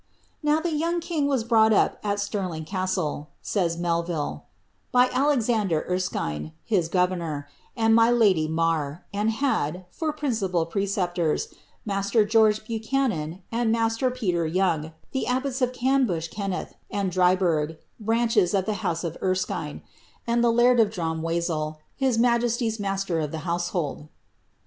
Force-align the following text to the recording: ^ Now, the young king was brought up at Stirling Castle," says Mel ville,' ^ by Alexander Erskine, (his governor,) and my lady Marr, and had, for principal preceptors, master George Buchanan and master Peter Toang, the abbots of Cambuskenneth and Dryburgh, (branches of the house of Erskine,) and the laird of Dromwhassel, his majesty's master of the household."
^ 0.01 0.03
Now, 0.41 0.59
the 0.59 0.73
young 0.73 0.99
king 0.99 1.27
was 1.27 1.43
brought 1.43 1.71
up 1.71 1.99
at 2.03 2.19
Stirling 2.19 2.65
Castle," 2.65 3.29
says 3.39 3.77
Mel 3.77 4.01
ville,' 4.01 4.45
^ 4.89 4.91
by 4.91 5.09
Alexander 5.13 5.85
Erskine, 5.87 6.53
(his 6.63 6.89
governor,) 6.89 7.47
and 7.77 7.93
my 7.93 8.09
lady 8.09 8.47
Marr, 8.47 9.05
and 9.13 9.29
had, 9.29 9.85
for 9.91 10.11
principal 10.11 10.65
preceptors, 10.65 11.53
master 11.85 12.25
George 12.25 12.65
Buchanan 12.65 13.43
and 13.51 13.71
master 13.71 14.09
Peter 14.09 14.49
Toang, 14.49 14.91
the 15.11 15.27
abbots 15.27 15.61
of 15.61 15.71
Cambuskenneth 15.71 16.73
and 16.89 17.11
Dryburgh, 17.11 17.77
(branches 17.99 18.55
of 18.55 18.65
the 18.65 18.81
house 18.81 19.03
of 19.03 19.19
Erskine,) 19.21 19.83
and 20.25 20.43
the 20.43 20.51
laird 20.51 20.79
of 20.79 20.89
Dromwhassel, 20.89 21.77
his 21.95 22.17
majesty's 22.17 22.79
master 22.79 23.19
of 23.19 23.29
the 23.29 23.45
household." 23.45 24.07